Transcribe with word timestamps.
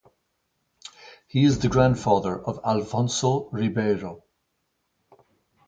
He 1.27 1.45
is 1.45 1.59
the 1.59 1.67
grandfather 1.67 2.35
of 2.41 2.59
Alfonso 2.65 3.49
Ribeiro. 3.51 4.23